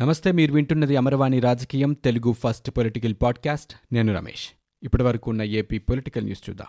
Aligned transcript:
నమస్తే 0.00 0.32
మీరు 0.32 0.52
వింటున్నది 0.52 0.96
అమరవాణి 0.96 1.40
రాజకీయం 1.40 1.92
తెలుగు 1.92 2.32
ఫస్ట్ 2.32 2.70
పొలిటికల్ 2.70 3.14
పాడ్కాస్ట్. 3.22 3.94
నేను 3.94 4.14
రమేష్. 4.14 4.48
ఇప్పటి 4.82 5.02
వరకు 5.02 5.30
ఉన్న 5.30 5.42
ఏపీ 5.42 5.78
పొలిటికల్ 5.78 6.24
న్యూస్ 6.24 6.50
చూద్దాం. 6.50 6.66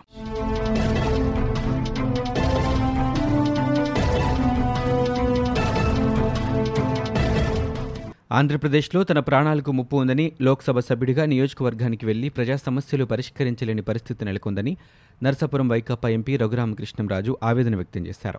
ఆంధ్రప్రదేశ్లో 8.32 9.04
తన 9.04 9.18
ప్రాణాలకు 9.18 9.72
ముప్పు 9.72 9.96
ఉందని 9.96 10.32
లోక్సభ 10.40 10.78
సభ్యుడిగా 10.78 11.26
నియోజకవర్గానికి 11.26 12.06
వెళ్ళి 12.06 12.28
ప్రజా 12.28 12.56
సమస్యలు 12.56 13.04
పరిష్కరించలేని 13.04 13.82
పరిస్థితి 13.82 14.24
నెలకొందని 14.24 14.76
నరసాపురం 15.22 15.68
వైకాపా 15.68 16.08
ఎంపీ 16.08 16.36
రఘురామకృష్ణంరాజు 16.36 17.36
ఆవేదన 17.42 17.76
వ్యక్తం 17.76 18.06
చేశారు. 18.06 18.38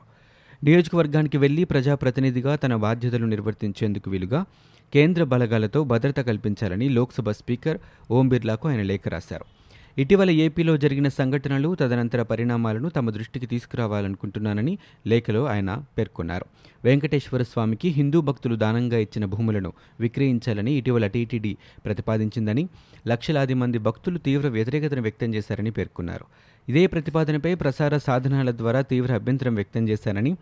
నియోజకవర్గానికి 0.64 1.38
వెళ్ళి 1.38 1.64
ప్రజాప్రతినిధిగా 1.64 2.56
తన 2.56 2.76
బాధ్యతలు 2.76 3.26
నిర్వర్తించేందుకు 3.26 4.10
వీలుగా 4.10 4.46
కేంద్ర 4.94 5.24
బలగాలతో 5.24 5.84
భద్రత 5.84 6.20
కల్పించాలని 6.20 6.89
లోక్సభ 6.89 7.30
స్పీకర్ 7.30 7.78
ఓం 8.11 8.30
బిర్లాకు 8.30 8.70
ఆయన 8.70 8.82
లేఖ 8.82 9.02
రాశారు. 9.07 9.46
ఇటీవల 10.02 10.30
ఏపీలో 10.30 10.78
జరిగిన 10.78 11.07
సంఘటనలు 11.07 11.75
తదనంతర 11.75 12.21
పరిణామాలను 12.21 12.89
తమ 12.89 13.10
దృష్టికి 13.10 13.46
తీసుకురావాలనుకుంటున్నానని 13.46 14.78
లేఖలో 15.07 15.46
ఆయన 15.46 15.83
పేర్కొన్నారు. 15.97 16.46
వెంకటేశ్వర 16.83 17.44
స్వామికి 17.44 17.89
హిందూ 17.89 18.21
భక్తులు 18.21 18.56
దానంగా 18.56 18.97
ఇచ్చిన 18.97 19.25
భూములను 19.25 19.74
విక్రయించాలని 20.00 20.71
ఇటీవల 20.71 21.08
టీటీడీ 21.08 21.58
ప్రతిపాదించిందని 21.86 22.69
లక్షలాది 23.08 23.54
మంది 23.54 23.78
భక్తులు 23.78 24.18
తీవ్ర 24.18 24.47
వ్యతిరేకతను 24.47 25.02
వ్యక్తం 25.02 25.33
చేశారని 25.33 25.71
పేర్కొన్నారు. 25.71 26.25
ఇదే 26.69 26.88
ప్రతిపాదనపై 26.88 27.56
ప్రసార 27.56 27.97
సాధనాల 27.97 28.52
ద్వారా 28.52 28.82
తీవ్ర 28.82 29.14
అభ్యంతరం 29.14 29.56
వ్యక్తం 29.56 29.89
చేశారని 29.89 30.38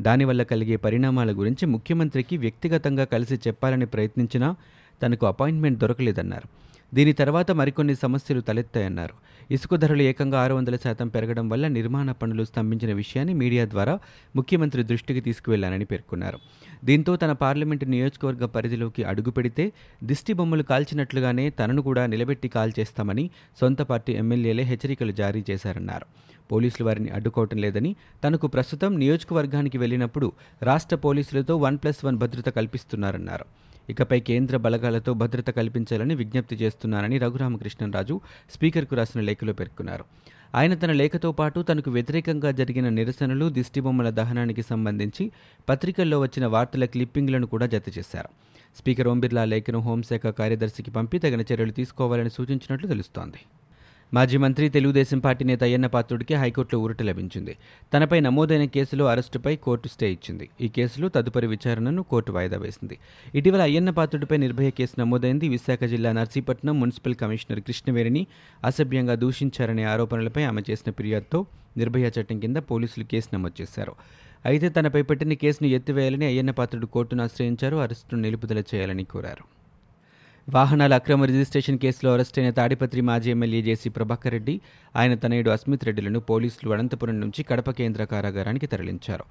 దానివల్ల 0.00 0.42
కలిగే 0.42 0.76
పరిణామాల 0.76 1.30
గురించి 1.32 1.66
ముఖ్యమంత్రికి 1.66 2.36
వ్యక్తిగతంగా 2.36 3.04
కలిసి 3.04 3.36
చెప్పాలని 3.46 3.86
ప్రయత్నించినా 3.86 4.48
తనకు 5.02 5.26
అపాయింట్మెంట్ 5.26 5.78
దొరకలేదన్నారు. 5.78 6.48
దీని 6.94 7.12
తర్వాత 7.12 7.50
మరికొన్ని 7.50 7.94
సమస్యలు 7.94 8.40
తలెత్తాయన్నారు. 8.40 9.14
ఇసుక 9.50 9.74
ధరలు 9.74 10.02
ఏకంగా 10.02 10.38
ఆరు 10.42 10.54
వందల 10.54 10.76
శాతం 10.76 11.08
పెరగడం 11.08 11.48
వల్ల 11.48 11.66
నిర్మాణ 11.68 12.12
పనులు 12.12 12.44
స్తంభించిన 12.44 12.92
విషయాన్ని 12.92 13.34
మీడియా 13.34 13.64
ద్వారా 13.66 13.98
ముఖ్యమంత్రి 14.36 14.82
దృష్టికి 14.82 15.20
తీసుకువెళ్ళానని 15.20 15.84
పేర్కొన్నారు. 15.84 16.38
దీంతో 16.84 17.16
తన 17.16 17.32
పార్లమెంటు 17.32 17.84
నియోజకవర్గ 17.84 18.44
పరిధిలోకి 18.46 19.04
అడుగు 19.04 19.30
పెడితే 19.30 19.72
దిష్టి 20.04 20.32
బొమ్మలు 20.32 20.62
కాల్చినట్లుగానే 20.62 21.50
తనను 21.50 21.82
కూడా 21.82 22.06
నిలబెట్టి 22.06 22.48
కాల్ 22.48 22.72
చేస్తామని 22.78 23.30
సొంత 23.60 23.82
పార్టీ 23.82 24.12
ఎమ్మెల్యేలే 24.12 24.62
హెచ్చరికలు 24.62 25.12
జారీ 25.12 25.44
చేశారన్నారు. 25.50 26.06
పోలీసులు 26.52 26.86
వారిని 26.86 27.10
అడ్డుకోవటం 27.10 27.58
లేదని 27.58 27.96
తనకు 28.24 28.46
ప్రస్తుతం 28.46 28.98
నియోజకవర్గానికి 28.98 29.78
వెళ్ళినప్పుడు 29.78 30.32
రాష్ట్ర 30.62 30.96
పోలీసులతో 30.96 31.56
వన్ 31.56 31.78
ప్లస్ 31.78 32.04
వన్ 32.04 32.16
భద్రత 32.16 32.48
కల్పిస్తున్నారన్నారు. 32.48 33.69
ఇకపై 33.90 34.20
కేంద్ర 34.20 34.56
బలగాలతో 34.56 35.14
భద్రత 35.14 35.50
కల్పించాలని 35.50 36.14
విజ్ఞప్తి 36.14 36.56
చేస్తున్నానని 36.56 37.18
రఘురామకృష్ణరాజు 37.18 38.20
స్పీకర్కు 38.50 38.94
రాసిన 38.94 39.20
లేఖలో 39.20 39.52
పేర్కొన్నారు. 39.52 40.04
ఆయన 40.54 40.74
తన 40.74 40.92
లేఖతో 40.92 41.32
పాటు 41.32 41.60
తనకు 41.60 41.90
వ్యతిరేకంగా 41.90 42.50
జరిగిన 42.50 42.88
నిరసనలు 42.88 43.48
దిష్టిబొమ్మల 43.48 44.10
దహనానికి 44.10 44.62
సంబంధించి 44.62 45.24
పత్రికల్లో 45.68 46.20
వచ్చిన 46.20 46.46
వార్తల 46.46 46.84
క్లిప్పింగ్లను 46.84 47.46
కూడా 47.46 47.66
జత 47.66 47.98
చేశారు. 47.98 48.30
స్పీకర్ 48.76 49.08
ఓం 49.08 49.20
బిర్లా 49.20 49.44
లేఖను 49.44 49.78
హోంశాఖ 49.78 50.26
కార్యదర్శికి 50.26 50.90
పంపి 50.90 51.18
తగిన 51.18 51.40
చర్యలు 51.40 51.70
తీసుకోవాలని 51.70 52.30
సూచించినట్లు 52.30 52.88
తెలుస్తోంది. 52.88 53.40
మాజీ 54.14 54.36
మంత్రి 54.36 54.68
తెలుగుదేశం 54.68 55.18
పార్టీ 55.18 55.44
నేత 55.44 55.62
అయ్యన్న 55.62 55.86
పాత్రుడికి 55.86 56.34
హైకోర్టులో 56.34 56.82
ఊరట 56.82 57.02
లభించింది. 57.02 57.56
తనపై 57.94 58.20
నమోదైన 58.20 58.64
కేసులో 58.64 59.04
అరెస్టుపై 59.06 59.56
కోర్టు 59.56 59.88
స్టే 59.88 60.12
ఇచ్చింది. 60.12 60.48
ఈ 60.60 60.68
కేసులో 60.68 61.08
తదుపరి 61.08 61.46
విచారణను 61.46 62.02
కోర్టు 62.02 62.32
వాయిదా 62.32 62.58
వేసింది. 62.58 62.98
ఇటీవల 63.34 63.62
అయ్యన్న 63.62 63.90
పాత్రుడిపై 63.90 64.36
నిర్భయ 64.36 64.70
కేసు 64.70 65.00
నమోదైంది. 65.00 65.48
విశాఖ 65.48 65.84
జిల్లా 65.84 66.12
నర్సీపట్నం 66.12 66.80
మున్సిపల్ 66.80 67.14
కమిషనర్ 67.14 67.60
కృష్ణవేణిని 67.60 68.26
అసభ్యంగా 68.64 69.14
దూషించారనే 69.14 69.84
ఆరోపణలపై 69.84 70.42
ఆమె 70.42 70.62
చేసిన 70.70 70.92
ఫిర్యాదుతో 70.92 71.46
నిర్భయ 71.76 72.10
చట్టం 72.20 72.38
కింద 72.38 72.56
పోలీసులు 72.56 73.04
కేసు 73.04 73.28
నమోదు 73.34 73.62
చేశారు. 73.62 73.92
అయితే 74.46 74.68
తనపై 74.68 75.02
పెట్టిన 75.02 75.32
కేసును 75.32 75.68
ఎత్తివేయాలని 75.68 76.26
అయ్యన్న 76.26 76.50
పాత్రుడు 76.50 76.86
కోర్టును 76.86 77.24
ఆశ్రయించారు. 77.24 77.76
అరెస్టును 77.76 78.22
నిలుపుదల 78.22 78.58
చేయాలని 78.58 79.04
కోరారు. 79.04 79.59
వాహనాల 80.48 80.94
అక్రమ 80.94 81.24
రిజిస్ట్రేషన్ 81.24 81.78
కేసులో 81.78 82.12
అరెస్టైన 82.12 82.50
తాడిపత్రి 82.50 83.00
మాజీ 83.00 83.30
ఎమ్మెల్యే 83.30 83.62
జేసీ 83.62 83.88
ప్రభాకర్ 83.88 84.32
రెడ్డి 84.32 84.54
ఆయన 84.96 85.14
తనయుడు 85.14 85.50
అస్మిత్ 85.50 85.84
రెడ్డిలను 85.84 86.20
పోలీసులు 86.20 86.72
అనంతపురం 86.72 87.20
నుంచి 87.20 87.42
కడప 87.42 87.70
కేంద్ర 87.70 88.04
కారాగారానికి 88.04 88.66
తరలించారు. 88.66 89.24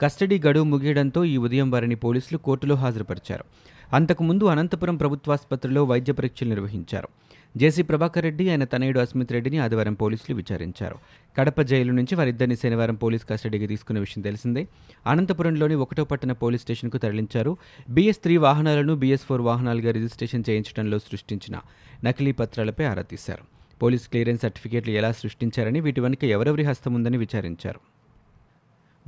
కస్టడీ 0.00 0.38
గడువు 0.46 0.64
ముగియడంతో 0.64 1.24
ఈ 1.24 1.36
ఉదయం 1.36 1.70
వారిని 1.70 1.94
పోలీసులు 1.94 2.38
కోర్టులో 2.38 2.74
హాజరుపరిచారు. 2.74 3.44
అంతకుముందు 3.92 4.44
అనంతపురం 4.44 4.96
ప్రభుత్వాసుపత్రిలో 4.96 5.84
వైద్య 5.84 6.12
పరీక్షలు 6.12 6.48
నిర్వహించారు. 6.48 7.08
జేసీ 7.56 7.82
ప్రభాకర్ 7.82 8.24
రెడ్డి 8.24 8.50
ఆయన 8.50 8.64
తనయుడు 8.64 9.00
అస్మిత్ 9.00 9.32
రెడ్డిని 9.32 9.58
ఆదివారం 9.58 9.94
పోలీసులు 9.94 10.36
విచారించారు. 10.36 10.96
కడప 11.38 11.60
జైలు 11.60 11.92
నుంచి 11.92 12.14
వారిద్దరిని 12.14 12.56
శనివారం 12.56 12.94
పోలీస్ 12.94 13.24
కస్టడీకి 13.30 13.66
తీసుకున్న 13.66 14.00
విషయం 14.00 14.22
తెలిసిందే. 14.22 14.68
అనంతపురంలోని 15.06 15.74
ఒకటో 15.74 16.04
పట్టణ 16.04 16.32
పోలీస్ 16.32 16.62
స్టేషన్కు 16.62 16.98
తరలించారు. 16.98 17.56
బీఎస్ 17.90 18.18
త్రీ 18.18 18.36
వాహనాలను 18.36 18.94
బీఎస్ 18.94 19.22
ఫోర్ 19.22 19.40
వాహనాలుగా 19.40 19.92
రిజిస్ట్రేషన్ 19.92 20.44
చేయించడంలో 20.50 20.98
సృష్టించిన 20.98 21.60
నకిలీ 22.04 22.32
పత్రాలపై 22.32 22.84
ఆరా 22.84 23.02
తీశారు. 23.02 23.42
పోలీస్ 23.82 24.08
క్లియరెన్స్ 24.08 24.42
సర్టిఫికేట్లు 24.42 24.92
ఎలా 24.92 25.12
సృష్టించారని 25.12 25.80
వీటి 25.80 26.00
వెనుక 26.00 26.24
ఎవరెవరి 26.24 26.62
హస్తం 26.62 26.94
ఉందని 26.94 27.16
విచారించారు. 27.16 27.95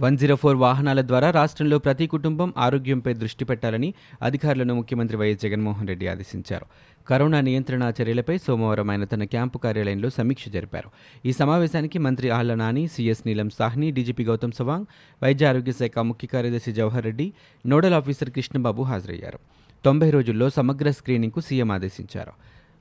వన్ 0.01 0.19
జీరో 0.19 0.35
ఫోర్ 0.37 0.57
వాహనాల 0.57 1.01
ద్వారా 1.01 1.31
రాష్ట్రంలో 1.31 1.79
ప్రతి 1.79 2.07
కుటుంబం 2.07 2.55
ఆరోగ్యంపై 2.57 3.13
దృష్టి 3.13 3.45
పెట్టాలని 3.45 3.95
అధికారులను 4.23 4.75
ముఖ్యమంత్రి 4.75 5.17
వైఎస్ 5.17 5.41
జగన్మోహన్ 5.43 5.89
రెడ్డి 5.89 6.07
ఆదేశించారు. 6.07 6.67
కరోనా 7.09 7.41
నియంత్రణ 7.41 7.93
చర్యలపై 8.01 8.37
సోమవారం 8.39 8.91
ఆయన 8.91 9.05
తన 9.05 9.25
క్యాంపు 9.25 9.59
కార్యాలయంలో 9.59 10.11
సమీక్ష 10.11 10.49
జరిపారు. 10.49 10.91
ఈ 11.25 11.33
సమావేశానికి 11.33 11.99
మంత్రి 11.99 12.31
ఆళ్ళ 12.31 12.55
నాని 12.55 12.87
సీఎస్ 12.87 13.23
నీలం 13.27 13.51
సాహ్ని 13.51 13.91
డీజీపీ 13.91 14.25
గౌతమ్ 14.25 14.53
సవాంగ్ 14.53 14.87
వైద్య 15.23 15.47
ఆరోగ్య 15.47 15.73
శాఖ 15.73 15.99
ముఖ్య 15.99 16.29
కార్యదర్శి 16.29 16.73
జవహర్ 16.73 17.05
రెడ్డి 17.05 17.33
నోడల్ 17.67 17.95
ఆఫీసర్ 17.95 18.31
కృష్ణబాబు 18.31 18.83
హాజరయ్యారు. 18.83 19.41
తొంభై 19.85 20.11
రోజుల్లో 20.11 20.51
సమగ్ర 20.51 20.91
స్క్రీనింగ్కు 20.91 21.41
సీఎం 21.41 21.71
ఆదేశించారు. 21.73 22.33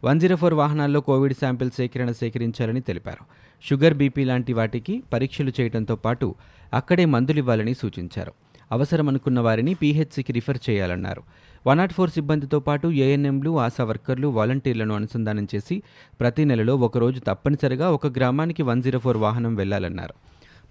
వన్ 0.03 0.19
జీరో 0.19 0.35
ఫోర్ 0.35 0.53
వాహనాల్లో 0.53 1.01
కోవిడ్ 1.01 1.33
శాంపిల్ 1.33 1.71
సేకరణ 1.71 2.11
సేకరించాలని 2.11 2.81
తెలిపారు. 2.81 3.25
షుగర్ 3.69 3.93
బీపీ 3.93 4.23
లాంటి 4.23 4.53
వాటికి 4.53 5.03
పరీక్షలు 5.13 5.51
చేయడంతో 5.59 5.95
పాటు 5.95 6.35
అక్కడే 6.73 7.05
మందులివ్వాలని 7.05 7.73
సూచించారు. 7.73 8.33
అవసరమనుకున్న 8.71 9.39
వారిని 9.39 9.73
పీహెచ్సికి 9.73 10.33
రిఫర్ 10.33 10.57
చేయాలన్నారు. 10.69 11.23
వన్ 11.67 11.77
నాట్ 11.77 11.93
ఫోర్ 11.93 12.09
సిబ్బందితో 12.09 12.59
పాటు 12.59 12.87
ఏఎన్ఎంలు 12.87 13.59
ఆశా 13.59 13.83
వర్కర్లు 13.83 14.27
వాలంటీర్లను 14.27 14.95
అనుసంధానం 14.95 15.47
చేసి 15.55 15.83
ప్రతి 16.19 16.45
నెలలో 16.45 16.75
ఒకరోజు 16.75 17.19
తప్పనిసరిగా 17.19 17.91
ఒక 17.91 18.07
గ్రామానికి 18.07 18.63
వన్ 18.63 18.83
జీరో 18.83 18.99
ఫోర్ 18.99 19.17
వాహనం 19.17 19.55
వెళ్ళాలన్నారు. 19.55 20.13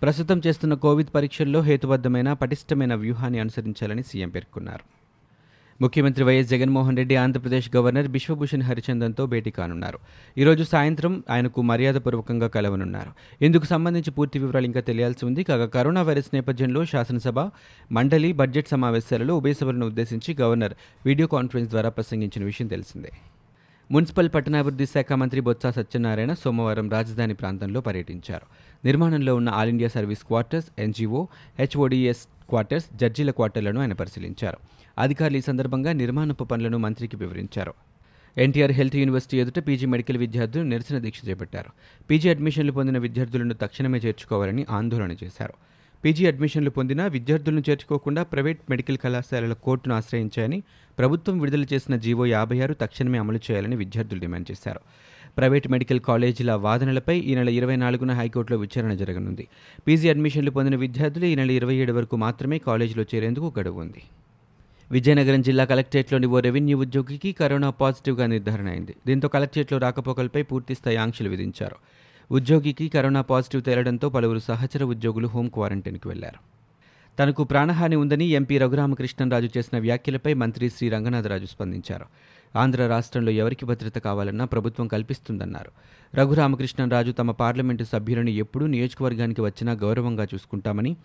ప్రస్తుతం 0.02 0.42
చేస్తున్న 0.46 0.74
కోవిడ్ 0.74 1.08
పరీక్షల్లో 1.14 1.60
హేతుబద్ధమైన 1.60 2.32
పటిష్టమైన 2.32 2.94
వ్యూహాన్ని 2.94 3.38
అనుసరించాలని 3.38 4.02
సీఎం 4.02 4.28
పేర్కొన్నారు. 4.28 4.95
ముఖ్యమంత్రి 5.80 6.24
వైఎస్ 6.24 6.48
జగన్మోహన్ 6.50 6.96
రెడ్డి 6.96 7.16
ఆంధ్రప్రదేశ్ 7.16 7.76
గవర్నర్ 7.76 8.08
బిశ్వభూషణ్ 8.08 8.62
హరిచందన్తో 8.62 9.26
భేటీ 9.26 9.50
కానున్నారు. 9.50 9.98
ఈరోజు 10.38 10.64
సాయంత్రం 10.64 11.22
ఆయనకు 11.30 11.62
మర్యాదపూర్వకంగా 11.62 12.48
కలవనున్నారు. 12.48 13.12
ఇందుకు 13.42 13.64
సంబంధించి 13.64 14.10
పూర్తి 14.10 14.38
వివరాలు 14.38 14.66
ఇంకా 14.66 14.80
తెలియాల్సి 14.80 15.26
ఉంది. 15.26 15.44
కాగా 15.44 15.66
కరోనా 15.66 16.02
వైరస్ 16.02 16.30
నేపథ్యంలో 16.34 16.84
శాసనసభ 16.84 17.38
మండలి 17.92 18.32
బడ్జెట్ 18.32 18.68
సమావేశాలలో 18.68 19.36
ఉభయ 19.36 19.52
సభలను 19.52 19.86
ఉద్దేశించి 19.86 20.36
గవర్నర్ 20.40 20.76
వీడియో 21.06 21.26
కాన్ఫరెన్స్ 21.26 21.70
ద్వారా 21.70 21.88
ప్రసంగించిన 21.88 22.44
విషయం 22.44 22.68
తెలిసిందే. 22.74 23.12
మున్సిపల్ 23.90 24.28
పట్టణాభివృద్ధి 24.34 24.86
శాఖ 24.86 25.12
మంత్రి 25.12 25.40
బొత్స 25.40 25.66
సత్యనారాయణ 25.66 26.32
సోమవారం 26.32 26.90
రాజధాని 26.90 27.34
ప్రాంతంలో 27.34 27.80
పర్యటించారు. 27.80 28.46
నిర్మాణంలో 28.84 29.36
ఉన్న 29.36 29.48
all 29.48 29.68
India 29.68 29.88
service 29.88 30.24
quarters 30.24 30.66
NGO 30.78 31.26
HODs 31.58 32.28
quarters 32.48 32.86
జడ్జీల 32.96 33.30
క్వార్టర్లను 33.30 33.80
ఆయన 33.80 33.92
పరిశీలించారు. 33.92 34.56
అధికారులు 34.98 35.36
ఈ 35.36 35.40
సందర్భంగా 35.40 35.92
నిర్మాణపు 35.92 36.44
పనులను 36.44 36.78
మంత్రికి 36.78 37.16
వివరించారు. 37.16 37.74
ఎన్టీఆర్ 38.38 38.72
హెల్త్ 38.72 38.96
యూనివర్సిటీ 38.96 39.40
ఎదుట 39.40 39.58
పీజీ 39.58 39.86
మెడికల్ 39.86 40.16
విద్యార్థులు 40.16 40.64
నిరసన 40.64 40.98
దీక్ష 40.98 41.20
చేపట్టారు. 41.28 41.70
పీజీ 42.10 42.28
అడ్మిషన్లు 42.28 42.72
పొందిన 42.72 42.98
విద్యార్థులను 42.98 43.54
తక్షణమే 43.54 43.98
చేర్చుకోవాలని 43.98 44.66
ఆందోళన 44.70 45.12
చేశారు. 45.12 45.54
పీజీ 46.04 46.26
అడ్మిషన్లు 46.26 46.70
పొందిన 46.70 47.06
విద్యార్థులను 47.06 47.62
చేర్చుకోకుండా 47.70 48.22
ప్రైవేట్ 48.22 48.60
మెడికల్ 48.70 48.98
కళాశాలల 48.98 49.52
కోర్టును 49.52 49.94
ఆశ్రయించాయని 49.94 50.62
ప్రభుత్వం 50.98 51.38
విడుదల 51.38 51.64
చేసిన 51.72 51.96
జీవో 51.96 52.26
యాభై 52.26 52.60
ఆరు 52.60 52.74
తక్షణమే 52.74 53.18
అమలు 53.18 53.40
చేయాలని 53.50 53.76
విద్యార్థులు 53.76 54.20
డిమాండ్ 54.20 54.50
చేశారు. 54.50 54.80
ప్రైవేట్ 55.38 55.70
మెడికల్ 55.70 56.00
కాలేజీల 56.00 56.52
వాదనలపై 56.52 57.18
ఈ 57.18 57.34
నెల 57.34 57.48
ఇరవై 57.48 57.76
నాలుగున 57.76 58.12
హైకోర్టులో 58.12 58.58
విచారణ 58.58 58.94
జరగనుంది. 58.94 59.48
పీజీ 59.86 60.08
అడ్మిషన్లు 60.08 60.50
పొందిన 60.50 60.76
విద్యార్థులు 60.76 61.24
ఈ 61.24 61.34
నెల 61.34 61.50
ఇరవై 61.50 61.74
ఏడు 61.74 61.92
వరకు 61.92 62.16
మాత్రమే 62.16 62.58
కాలేజీలో 62.58 63.04
చేరేందుకు 63.14 63.52
గడువు 63.58 63.80
ఉంది. 63.80 64.02
విజయనగరం 64.90 65.42
జిల్లా 65.42 65.64
కలెక్టరేట్లోని 65.64 66.26
ఓ 66.26 66.40
రెవెన్యూ 66.40 66.78
ఉద్యోగికి 66.78 67.32
కరోనా 67.32 67.70
పాజిటివ్గా 67.70 68.26
నిర్ధారణ 68.26 68.68
అయింది. 68.68 68.94
దీంతో 69.06 69.28
కలెక్టరేట్లో 69.28 69.78
రాకపోకలపై 69.78 70.42
పూర్తిస్థాయి 70.42 70.96
ఆంక్షలు 70.96 71.28
విధించారు. 71.28 71.76
ఉద్యోగికి 72.30 72.88
కరోనా 72.88 73.20
పాజిటివ్ 73.20 73.62
తేలడంతో 73.62 74.08
పలువురు 74.08 74.38
సహచర 74.38 74.84
ఉద్యోగులు 74.84 75.28
హోం 75.28 75.48
క్వారంటైన్కి 75.48 76.08
వెళ్ళారు. 76.08 76.38
తనకు 77.18 77.44
ప్రాణహాని 77.44 77.96
ఉందని 77.96 78.24
ఎంపీ 78.24 78.58
రఘురామకృష్ణరాజు 78.58 79.48
చేసిన 79.58 79.78
వ్యాఖ్యలపై 79.78 80.34
మంత్రి 80.34 80.70
శ్రీ 80.70 80.88
రంగనాథరాజు 80.88 81.46
స్పందించారు. 81.46 82.04
ఆంధ్ర 82.56 82.86
రాష్ట్రంలో 82.86 83.30
ఎవరికి 83.30 83.66
భద్రత 83.66 83.98
కావాలన్నా 83.98 84.44
ప్రభుత్వం 84.44 84.88
కల్పిస్తుందన్నారు. 84.88 85.70
రఘురామకృష్ణరాజు 86.16 87.12
తమ 87.12 87.30
పార్లమెంటు 87.30 87.84
సభ్యులను 87.84 88.30
ఎప్పుడూ 88.30 88.66
నియోజకవర్గానికి 88.66 89.40
వచ్చినా 89.40 89.72
గౌరవంగా 89.72 90.24
చూసుకుంటామని 90.24 90.96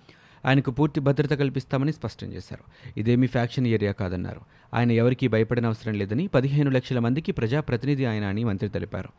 ఆయనకు 0.46 0.72
పూర్తి 0.72 1.00
భద్రత 1.00 1.34
కల్పిస్తామని 1.34 1.94
స్పష్టం 1.94 2.34
చేశారు. 2.34 2.64
ఇదేమీ 3.00 3.28
ఫ్యాక్షన్ 3.28 3.68
ఏరియా 3.68 3.92
కాదన్నారు. 3.92 4.42
ఆయన 4.74 4.92
ఎవరికీ 4.92 5.28
భయపడనవసరం 5.28 5.94
లేదని 5.94 6.28
పదిహేను 6.28 6.72
లక్షల 6.72 7.00
మందికి 7.00 7.32
ప్రజాప్రతినిధి 7.32 8.06
ఆయన 8.06 8.24
అని 8.24 8.44
మంత్రి 8.44 8.70
తెలిపారు. 8.70 9.10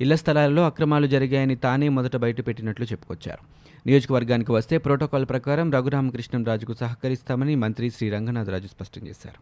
ఇళ్ళ 0.00 0.14
స్థలాల్లో 0.14 0.62
అక్రమాలు 0.66 1.06
జరిగాయని 1.06 1.56
తానే 1.56 1.88
మొదట 1.88 2.16
బయటపెట్టినట్లు 2.16 2.86
చెప్పుకొచ్చారు. 2.86 3.42
నియోజకవర్గానికి 3.86 4.52
వస్తే 4.52 4.78
ప్రోటోకాల్ 4.78 5.24
ప్రకారం 5.24 5.70
రఘురామకృష్ణంరాజుకు 5.70 6.74
సహకరిస్తామని 6.74 7.54
మంత్రి 7.54 7.90
శ్రీ 7.90 8.10
రంగనాథరాజు 8.10 8.66
స్పష్టం 8.66 9.06
చేశారు. 9.08 9.40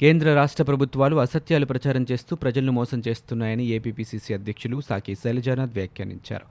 కేంద్ర 0.00 0.34
రాష్ట్ర 0.34 0.64
ప్రభుత్వాలు 0.64 1.16
అసత్యాలు 1.16 1.66
ప్రచారం 1.66 2.06
చేస్తూ 2.12 2.36
ప్రజలను 2.36 2.72
మోసం 2.72 3.02
చేస్తున్నాయని 3.08 3.64
ఏపీపీసీసీ 3.66 4.34
అధ్యక్షులు 4.34 4.80
సాకి 4.80 5.14
శైలజానాథ్ 5.14 5.74
వ్యాఖ్యానించారు. 5.74 6.44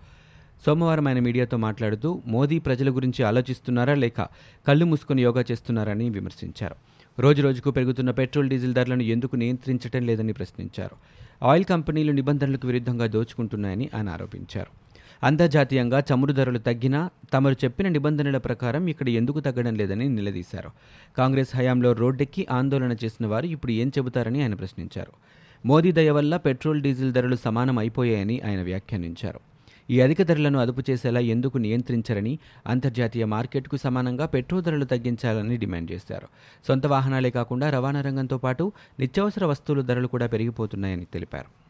సోమవారం 0.66 1.08
ఆయన 1.08 1.20
మీడియాతో 1.20 1.58
మాట్లాడుతూ 1.58 2.22
మోదీ 2.28 2.60
ప్రజల 2.60 2.90
గురించి 2.90 3.24
ఆలోచిస్తున్నారా 3.24 3.94
లేక 3.94 4.22
కళ్ళు 4.68 4.86
మూసుకొని 4.86 5.22
యోగా 5.22 5.44
చేస్తున్నారని 5.52 6.10
విమర్శించారు. 6.10 6.76
రోజురోజుకు 7.20 7.72
పెరుగుతున్న 7.72 8.12
పెట్రోల్ 8.12 8.50
డీజిల్ 8.50 8.74
ధరలను 8.74 9.02
ఎందుకు 9.02 9.36
నియంత్రించటం 9.36 10.06
లేదని 10.06 10.34
ప్రశ్నించారు. 10.34 10.96
ఆయిల్ 11.46 11.66
కంపెనీలు 11.66 12.12
నిబంధనలకు 12.12 12.68
విరుద్ధంగా 12.68 13.08
దోచుకుంటున్నాయని 13.08 13.90
ఆయన 13.96 14.10
ఆరోపించారు. 14.10 14.68
అంతర్జాతీయంగా 15.26 16.04
చమురు 16.14 16.34
ధరలు 16.34 16.58
తగ్గినా 16.58 17.10
తమరు 17.34 17.56
చెప్పిన 17.64 17.88
నిబంధనల 17.88 18.38
ప్రకారం 18.38 18.88
ఇక్కడ 18.88 19.10
ఎందుకు 19.10 19.40
తగ్గడం 19.40 19.76
లేదని 19.76 20.10
నిలదీశారు. 20.10 20.70
కాంగ్రెస్ 21.18 21.56
హయాంలో 21.56 21.94
రోడ్డెక్కి 21.94 22.48
ఆందోళన 22.52 22.96
చేసిన 23.04 23.28
వారు 23.28 23.46
ఇప్పుడు 23.46 23.72
ఏం 23.72 23.92
చెబుతారని 23.98 24.42
ఆయన 24.42 24.54
ప్రశ్నించారు. 24.54 25.12
మోదీ 25.66 25.92
దయ 25.92 26.10
వల్ల 26.10 26.38
పెట్రోల్ 26.38 26.82
డీజిల్ 26.82 27.14
ధరలు 27.14 27.36
సమానం 27.36 27.78
అయిపోయాయని 27.78 28.42
ఆయన 28.42 28.62
వ్యాఖ్యానించారు. 28.62 29.40
ఈ 29.90 30.02
అధిక 30.02 30.22
ధరలను 30.22 30.60
అదుపు 30.60 30.84
చేసేలా 30.90 31.20
ఎందుకు 31.20 31.58
నియంత్రించరని 31.58 32.40
అంతర్జాతీయ 32.68 33.26
మార్కెట్కు 33.26 33.78
సమానంగా 33.78 34.26
పెట్రోల్ 34.26 34.64
ధరలు 34.64 34.86
తగ్గించాలని 34.86 35.58
డిమాండ్ 35.58 35.92
చేశారు. 35.92 36.28
సొంత 36.68 36.88
వాహనాలే 36.88 37.30
కాకుండా 37.30 37.70
రవాణా 37.70 38.02
రంగంతో 38.02 38.38
పాటు 38.38 38.72
నిత్యావసర 39.00 39.46
వస్తువుల 39.46 39.82
ధరలు 39.82 40.08
కూడా 40.08 40.28
పెరిగిపోతున్నాయని 40.28 41.06
తెలిపారు. 41.06 41.65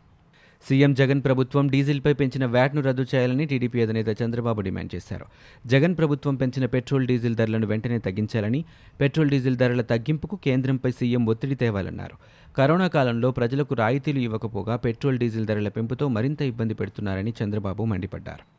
సీఎం 0.70 0.94
జగన్ 0.94 1.24
ప్రభుత్వం 1.24 1.68
డీజిల్పై 1.68 2.14
పెంచిన 2.14 2.46
వ్యాట్ను 2.46 2.82
రద్దు 2.82 3.06
చేయాలని 3.16 3.46
టీడీపీ 3.46 3.82
అధినేత 3.82 4.22
చంద్రబాబు 4.22 4.62
డిమాండ్ 4.62 4.96
చేశారు. 4.96 5.26
జగన్ 5.68 5.98
ప్రభుత్వం 5.98 6.36
పెంచిన 6.36 6.66
పెట్రోల్ 6.66 7.08
డీజిల్ 7.08 7.36
ధరలను 7.36 7.68
వెంటనే 7.68 7.98
తగ్గించాలని 7.98 8.66
పెట్రోల్ 9.02 9.30
డీజిల్ 9.30 9.58
ధరల 9.58 9.82
తగ్గింపుకు 9.82 10.36
కేంద్రంపై 10.36 10.92
సీఎం 10.92 11.26
ఒత్తిడి 11.26 11.56
తేవాలన్నారు. 11.56 12.18
కరోనా 12.58 12.88
కాలంలో 12.88 13.32
ప్రజలకు 13.32 13.74
రాయితీలు 13.74 14.20
ఇవ్వకపోగా 14.20 14.76
పెట్రోల్ 14.76 15.20
డీజిల్ 15.20 15.46
ధరల 15.46 15.68
పెంపుతో 15.68 16.08
మరింత 16.08 16.42
ఇబ్బంది 16.42 16.74
పెడుతున్నారని 16.74 17.34
చంద్రబాబు 17.44 17.86
మండిపడ్డారు. 17.86 18.55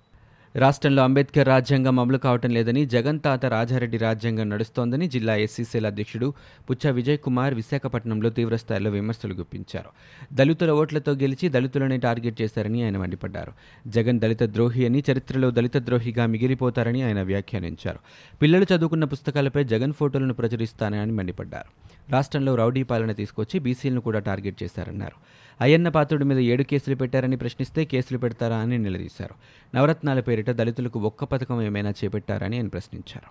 రాష్ట్రంలో 0.54 1.02
అంబేద్కర్ 1.02 1.48
రాజ్యాంగం 1.48 2.00
అమలు 2.00 2.18
కావటం 2.18 2.50
లేదని 2.50 2.86
జగన్ 2.86 3.20
తాత 3.20 3.46
రాజారెడ్డి 3.46 3.96
రాజ్యాంగం 3.96 4.50
నడుస్తోందని 4.50 5.08
జిల్లా 5.08 5.36
ఎస్సీసీల 5.36 5.86
అధ్యక్షుడు 5.86 6.34
పుచ్చ 6.70 6.90
విజయ్ 6.90 7.18
కుమార్ 7.18 7.54
విశాఖపట్నంలో 7.54 8.30
తీవ్రస్థాయిలో 8.30 8.90
విమర్శలు 8.90 9.34
గుప్పించారు. 9.34 9.90
దళితుల 10.32 10.70
ఓట్లతో 10.70 11.12
గెలిచి 11.12 11.48
దళితులనే 11.48 11.96
టార్గెట్ 11.96 12.42
చేశారని 12.42 12.84
ఆయన 12.84 12.98
మండిపడ్డారు. 12.98 13.52
జగన్ 13.86 14.20
దళిత 14.20 14.42
ద్రోహి 14.42 14.86
అని 14.86 15.04
చరిత్రలో 15.12 15.50
దళిత 15.50 15.76
ద్రోహిగా 15.76 16.26
మిగిలిపోతారని 16.26 17.02
ఆయన 17.02 17.22
వ్యాఖ్యానించారు. 17.22 17.98
పిల్లలు 18.42 18.66
చదువుకున్న 18.74 19.04
పుస్తకాలపై 19.04 19.64
జగన్ 19.64 19.92
ఫోటోలను 19.92 20.34
ప్రచురిస్తానని 20.34 21.12
మండిపడ్డారు. 21.12 21.86
రాష్ట్రంలో 22.12 22.54
రౌడీ 22.54 22.82
పాలన 22.82 23.12
తీసుకొచ్చి 23.12 23.60
బీసీలను 23.60 24.00
కూడా 24.00 24.18
టార్గెట్ 24.18 24.62
చేశారన్నారు. 24.62 25.46
అయ్యన్న 25.60 25.88
పాత్రుడి 25.88 26.24
మీద 26.24 26.38
ఏడు 26.38 26.62
కేసులు 26.62 26.94
పెట్టారని 26.94 27.36
ప్రశ్నిస్తే 27.36 27.84
కేసులు 27.84 28.18
పెడతారా 28.18 28.56
అని 28.56 28.78
నిలదీశారు. 28.78 29.34
నవరత్నాల 29.76 30.20
పేరిట 30.46 30.58
దళితులకు 30.58 30.98
ఒక్క 31.00 31.24
పథకం 31.24 31.62
ఏమైనా 31.62 31.90
చేపట్టారని 31.90 32.56
ఆయన 32.56 32.68
ప్రశ్నించారు. 32.68 33.28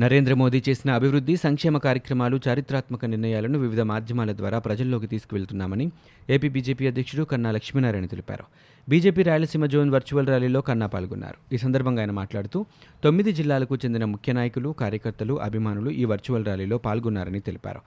నరేంద్ర 0.00 0.34
మోదీ 0.34 0.62
చేసిన 0.68 0.90
అభివృద్ధి 0.90 1.36
సంక్షేమ 1.36 1.78
కార్యక్రమాలు 1.78 2.40
చారిత్రాత్మక 2.48 3.04
నిర్ణయాలను 3.04 3.58
వివిధ 3.58 3.80
మాధ్యమాల 3.80 4.32
ద్వారా 4.32 4.58
ప్రజల్లోకి 4.58 5.06
తీసుకువెళ్తున్నామని 5.06 5.90
ఏపీ 6.30 6.48
బీజేపీ 6.48 6.86
అధ్యక్షుడు 6.86 7.24
కన్నా 7.24 7.50
లక్ష్మీనారాయణ 7.50 8.06
తెలిపారు. 8.06 8.44
బీజేపీ 8.88 9.22
రాయలసీమ 9.22 9.66
జోన్ 9.66 9.90
వర్చువల్ 9.90 10.26
ర్యాలీలో 10.26 10.60
కన్నా 10.60 10.86
పాల్గొన్నారు. 10.86 11.54
ఈ 11.54 11.58
సందర్భంగా 11.58 12.00
ఆయన 12.00 12.10
మాట్లాడుతూ 12.10 12.66
తొమ్మిది 13.04 13.32
జిల్లాలకు 13.32 13.76
చెందిన 13.76 14.04
ముఖ్య 14.04 14.32
నాయకులు 14.32 14.74
కార్యకర్తలు 14.80 15.40
అభిమానులు 15.40 15.90
ఈ 15.90 16.04
వర్చువల్ 16.04 16.44
ర్యాలీలో 16.44 16.78
పాల్గొన్నారని 16.78 17.40
తెలిపారు. 17.40 17.80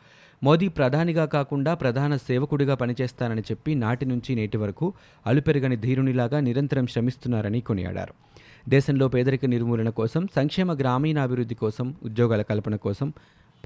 మోదీ 0.44 0.68
ప్రధానిగా 0.68 1.26
కాకుండా 1.26 1.74
ప్రధాన 1.74 2.18
సేవకుడిగా 2.18 2.76
పనిచేస్తానని 2.76 3.42
చెప్పి 3.42 3.76
నాటి 3.76 4.06
నుంచి 4.06 4.36
నేటి 4.36 4.58
వరకు 4.58 4.94
అలుపెరగని 5.28 5.78
ధీరునిలాగా 5.78 6.40
నిరంతరం 6.40 6.88
శ్రమిస్తున్నారని 6.88 7.62
కొనియాడారు. 7.62 8.14
దేశంలో 8.70 9.08
పేదరిక 9.08 9.46
నిర్మూలన 9.46 9.90
కోసం 9.90 10.28
సంక్షేమ 10.36 10.74
గ్రామీణాభివృద్ధి 10.74 11.56
కోసం 11.56 11.96
ఉద్యోగాల 12.04 12.42
కల్పన 12.42 12.76
కోసం 12.76 13.14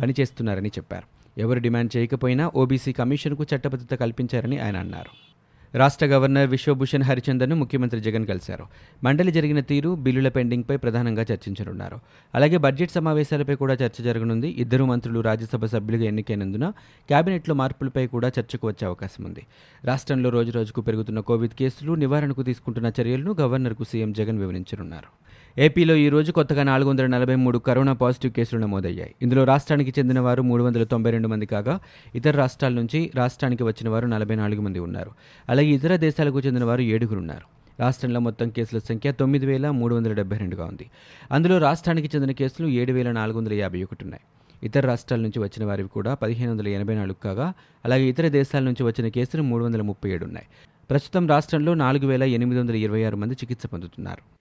పనిచేస్తున్నారని 0.01 0.69
చెప్పారు. 0.69 1.39
ఎవరు 1.39 1.59
డిమాండ్ 1.59 1.97
చేయకపోయినా 1.97 2.51
ఓబీసీ 2.55 2.91
కమిషన్కు 2.91 3.45
చట్టబద్ధత 3.55 3.95
కల్పించారని 3.95 4.59
ఆయన 4.59 4.77
అన్నారు. 4.77 5.30
రాష్ట్ర 5.75 6.05
గవర్నర్ 6.05 6.49
విశ్వభూషణ్ 6.49 7.03
హరిచందన్ను 7.03 7.55
ముఖ్యమంత్రి 7.55 8.01
జగన్ 8.01 8.27
కలిశారు. 8.27 8.65
మండలి 9.03 9.31
జరిగిన 9.31 9.59
తీరు 9.59 9.95
బిల్లుల 9.95 10.29
పెండింగ్పై 10.29 10.77
ప్రధానంగా 10.77 11.25
చర్చించనున్నారు. 11.31 11.99
అలాగే 12.35 12.57
బడ్జెట్ 12.57 12.91
సమావేశాలపై 12.91 13.55
కూడా 13.55 13.73
చర్చ 13.73 14.03
జరగనుంది. 14.03 14.49
ఇద్దరు 14.49 14.83
మంత్రులు 14.83 15.19
రాజ్యసభ 15.19 15.65
సభ్యులుగా 15.65 16.03
ఎన్నికైనందున 16.03 16.69
కేబినెట్లో 17.09 17.55
మార్పులపై 17.55 18.07
కూడా 18.07 18.31
చర్చకు 18.39 18.67
వచ్చే 18.67 18.87
అవకాశం 18.87 19.23
ఉంది. 19.23 19.45
రాష్ట్రంలో 19.85 20.29
రోజురోజుకు 20.29 20.81
పెరుగుతున్న 20.81 21.19
కోవిడ్ 21.19 21.53
కేసులు 21.53 21.95
నివారణకు 21.95 22.43
తీసుకుంటున్న 22.43 22.91
చర్యలను 23.01 23.35
గవర్నర్కు 23.41 23.83
సీఎం 23.83 24.13
జగన్ 24.13 24.39
వివరించనున్నారు. 24.39 25.20
ఏపీలో 25.57 25.95
ఈ 25.95 26.09
రోజు 26.09 26.31
కొత్తగా 26.31 26.63
నాలుగు 26.63 26.89
వందల 26.89 27.05
నలభై 27.05 27.35
మూడు 27.35 27.57
కరోనా 27.57 27.93
పాజిటివ్ 27.93 28.33
కేసులు 28.33 28.61
నమోదయ్యాయి. 28.61 29.15
ఇందులో 29.21 29.43
రాష్ట్రానికి 29.43 29.93
చెందిన 29.99 30.19
వారు 30.19 30.41
మూడు 30.41 30.63
వందల 30.63 30.83
తొంభై 30.83 31.11
రెండు 31.11 31.27
మంది 31.27 31.45
కాగా 31.45 31.79
ఇతర 32.15 32.31
రాష్ట్రాల 32.31 32.73
నుంచి 32.73 33.11
రాష్ట్రానికి 33.15 33.63
వచ్చిన 33.63 33.89
వారు 33.89 34.07
నలభై 34.07 34.35
నాలుగు 34.35 34.61
మంది 34.61 34.79
ఉన్నారు. 34.79 35.11
అలాగే 35.49 35.67
ఇతర 35.67 35.95
దేశాలకు 35.95 36.39
చెందిన 36.39 36.63
వారు 36.63 36.81
ఏడుగురు 36.81 37.19
ఉన్నారు. 37.19 37.45
రాష్ట్రంలో 37.79 38.19
మొత్తం 38.19 38.49
కేసుల 38.49 38.79
సంఖ్య 38.79 39.11
తొమ్మిది 39.11 39.45
వేల 39.45 39.69
మూడు 39.69 39.95
వందల 39.95 40.13
డెబ్బై 40.13 40.37
రెండుగా 40.37 40.65
ఉంది. 40.65 40.89
అందులో 41.31 41.57
రాష్ట్రానికి 41.57 42.09
చెందిన 42.15 42.31
కేసులు 42.31 42.67
ఏడు 42.67 42.91
వేల 42.91 43.11
నాలుగు 43.11 43.37
వందల 43.37 43.53
యాభై 43.53 43.83
ఒకటి 43.83 44.03
ఉన్నాయి. 44.03 44.23
ఇతర 44.63 44.85
రాష్ట్రాల 44.85 45.21
నుంచి 45.21 45.39
వచ్చిన 45.39 45.65
వారివి 45.65 45.89
కూడా 45.89 46.13
పదిహేను 46.13 46.51
వందల 46.51 46.67
ఎనభై 46.67 46.95
నాలుగు 46.95 47.23
కాగా 47.23 47.53
అలాగే 47.85 48.03
ఇతర 48.03 48.27
దేశాల 48.27 48.63
నుంచి 48.63 48.83
వచ్చిన 48.83 49.07
కేసులు 49.07 49.43
మూడు 49.43 49.63
వందల 49.63 49.81
ముప్పై 49.81 50.09
ఏడు 50.09 50.25
ఉన్నాయి. 50.25 50.45
ప్రస్తుతం 50.89 51.27
రాష్ట్రంలో 51.27 51.73
నాలుగు 51.73 52.07
వేల 52.07 52.23
ఎనిమిది 52.23 52.61
వందల 52.61 52.75
ఇరవై 52.75 53.03
ఆరు 53.03 53.15
మంది 53.15 53.33
చికిత్స 53.33 53.65
పొందుతున్నారు. 53.65 54.40